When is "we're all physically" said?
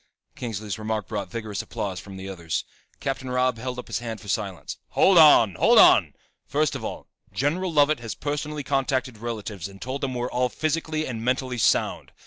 10.15-11.05